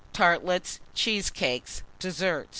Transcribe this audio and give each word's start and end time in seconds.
Tartlets. 0.13 0.79
Cheesecakes. 0.95 1.83
DESSERT. 1.99 2.49